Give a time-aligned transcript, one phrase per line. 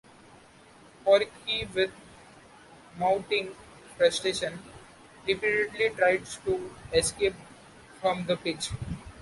[1.03, 1.91] Porky, with
[2.97, 3.53] mounting
[3.95, 4.57] frustration,
[5.27, 7.35] repeatedly tries to escape
[8.01, 8.71] from the pitch.